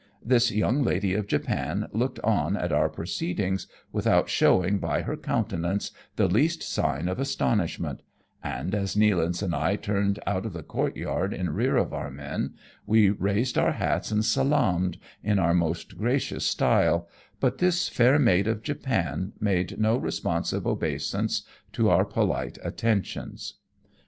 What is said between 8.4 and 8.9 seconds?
and